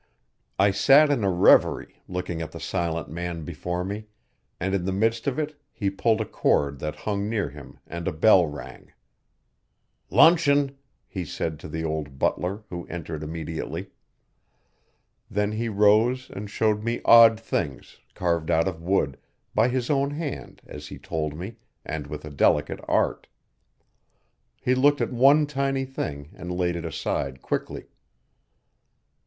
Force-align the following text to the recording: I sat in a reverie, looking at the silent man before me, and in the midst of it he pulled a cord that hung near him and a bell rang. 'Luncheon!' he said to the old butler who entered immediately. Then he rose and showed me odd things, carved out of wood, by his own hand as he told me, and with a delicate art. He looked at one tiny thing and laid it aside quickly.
I 0.57 0.71
sat 0.71 1.11
in 1.11 1.23
a 1.23 1.29
reverie, 1.29 2.01
looking 2.07 2.41
at 2.41 2.53
the 2.53 2.59
silent 2.59 3.07
man 3.07 3.43
before 3.43 3.85
me, 3.85 4.05
and 4.59 4.73
in 4.73 4.85
the 4.85 4.91
midst 4.91 5.27
of 5.27 5.37
it 5.37 5.61
he 5.71 5.91
pulled 5.91 6.21
a 6.21 6.25
cord 6.25 6.79
that 6.79 6.95
hung 7.05 7.29
near 7.29 7.49
him 7.51 7.77
and 7.85 8.07
a 8.07 8.11
bell 8.11 8.47
rang. 8.47 8.93
'Luncheon!' 10.09 10.75
he 11.07 11.23
said 11.23 11.59
to 11.59 11.67
the 11.67 11.83
old 11.83 12.17
butler 12.17 12.63
who 12.71 12.87
entered 12.87 13.21
immediately. 13.21 13.91
Then 15.29 15.51
he 15.51 15.69
rose 15.69 16.31
and 16.31 16.49
showed 16.49 16.83
me 16.83 17.01
odd 17.05 17.39
things, 17.39 17.99
carved 18.15 18.49
out 18.49 18.67
of 18.67 18.81
wood, 18.81 19.19
by 19.53 19.67
his 19.67 19.91
own 19.91 20.09
hand 20.09 20.63
as 20.65 20.87
he 20.87 20.97
told 20.97 21.37
me, 21.37 21.57
and 21.85 22.07
with 22.07 22.25
a 22.25 22.31
delicate 22.31 22.79
art. 22.87 23.27
He 24.59 24.73
looked 24.73 24.99
at 24.99 25.13
one 25.13 25.45
tiny 25.45 25.85
thing 25.85 26.31
and 26.33 26.51
laid 26.51 26.75
it 26.75 26.85
aside 26.85 27.43
quickly. 27.43 27.85